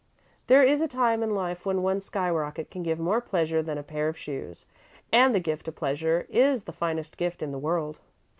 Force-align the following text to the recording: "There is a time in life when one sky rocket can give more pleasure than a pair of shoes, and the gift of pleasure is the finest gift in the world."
"There 0.47 0.63
is 0.63 0.81
a 0.81 0.87
time 0.87 1.21
in 1.21 1.35
life 1.35 1.63
when 1.63 1.83
one 1.83 2.01
sky 2.01 2.27
rocket 2.31 2.71
can 2.71 2.81
give 2.81 2.97
more 2.97 3.21
pleasure 3.21 3.61
than 3.61 3.77
a 3.77 3.83
pair 3.83 4.07
of 4.07 4.17
shoes, 4.17 4.65
and 5.13 5.35
the 5.35 5.39
gift 5.39 5.67
of 5.67 5.75
pleasure 5.75 6.25
is 6.27 6.63
the 6.63 6.71
finest 6.73 7.17
gift 7.17 7.43
in 7.43 7.51
the 7.51 7.59
world." 7.59 7.99